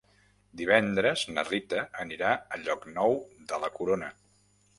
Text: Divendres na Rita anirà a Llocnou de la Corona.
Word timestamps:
Divendres 0.61 1.25
na 1.35 1.43
Rita 1.49 1.83
anirà 2.05 2.31
a 2.33 2.59
Llocnou 2.63 3.15
de 3.53 3.61
la 3.67 3.71
Corona. 3.79 4.11